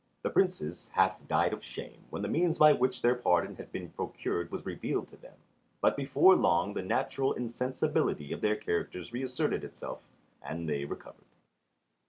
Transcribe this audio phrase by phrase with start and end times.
[0.23, 3.89] The Princes half died of shame when the means by which their pardon had been
[3.91, 5.35] procured was revealed to them;
[5.79, 10.01] but before long the natural insensibility of their characters reasserted itself
[10.41, 11.27] and they recovered.